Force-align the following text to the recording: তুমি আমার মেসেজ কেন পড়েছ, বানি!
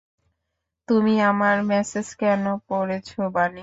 তুমি 0.87 1.13
আমার 1.29 1.55
মেসেজ 1.71 2.07
কেন 2.21 2.43
পড়েছ, 2.67 3.09
বানি! 3.35 3.59